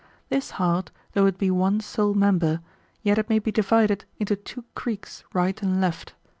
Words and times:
This 0.29 0.49
heart, 0.57 0.89
though 1.13 1.27
it 1.27 1.37
be 1.37 1.51
one 1.51 1.79
sole 1.79 2.15
member, 2.15 2.61
yet 3.03 3.19
it 3.19 3.29
may 3.29 3.37
be 3.37 3.51
divided 3.51 4.03
into 4.17 4.35
two 4.35 4.65
creeks 4.73 5.23
right 5.31 5.61
and 5.61 5.79
left. 5.79 6.15